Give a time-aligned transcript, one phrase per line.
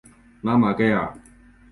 [0.41, 1.13] 拉马盖尔。